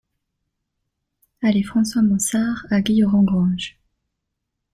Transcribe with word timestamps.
Allée 1.43 1.61
François 1.61 2.01
Mansard 2.01 2.65
à 2.71 2.81
Guilherand-Granges 2.81 3.77